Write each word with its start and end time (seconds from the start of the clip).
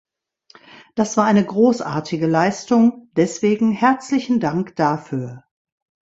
Das 0.95 1.15
war 1.15 1.25
eine 1.25 1.45
großartige 1.45 2.25
Leistung, 2.25 3.11
deswegen 3.15 3.71
herzlichen 3.71 4.39
Dank 4.39 4.75
dafür! 4.75 5.43